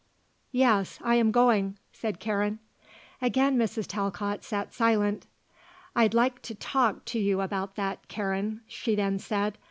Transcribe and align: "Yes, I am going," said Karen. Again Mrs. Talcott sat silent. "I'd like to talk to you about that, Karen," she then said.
"Yes, 0.51 0.97
I 1.03 1.13
am 1.17 1.29
going," 1.29 1.77
said 1.93 2.19
Karen. 2.19 2.57
Again 3.21 3.55
Mrs. 3.55 3.85
Talcott 3.87 4.43
sat 4.43 4.73
silent. 4.73 5.27
"I'd 5.95 6.15
like 6.15 6.41
to 6.41 6.55
talk 6.55 7.05
to 7.05 7.19
you 7.19 7.39
about 7.39 7.75
that, 7.75 8.07
Karen," 8.07 8.61
she 8.65 8.95
then 8.95 9.19
said. 9.19 9.59